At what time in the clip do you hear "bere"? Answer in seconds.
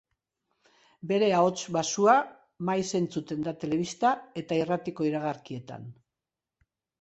1.09-1.27